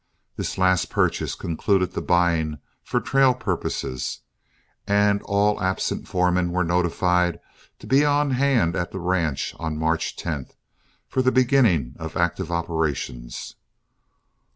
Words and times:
This 0.35 0.57
last 0.57 0.89
purchase 0.89 1.35
concluded 1.35 1.91
the 1.91 2.01
buying 2.01 2.57
for 2.81 2.99
trail 2.99 3.35
purposes, 3.35 4.21
and 4.87 5.21
all 5.25 5.61
absent 5.61 6.07
foremen 6.07 6.51
were 6.51 6.63
notified 6.63 7.39
to 7.77 7.85
be 7.85 8.03
on 8.03 8.31
hand 8.31 8.75
at 8.75 8.89
the 8.91 8.97
ranch 8.99 9.53
on 9.59 9.77
March 9.77 10.15
10, 10.15 10.47
for 11.07 11.21
the 11.21 11.31
beginning 11.31 11.93
of 11.99 12.17
active 12.17 12.49
operations. 12.51 13.53